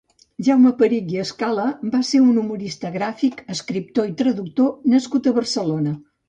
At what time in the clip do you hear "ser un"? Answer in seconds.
2.11-2.39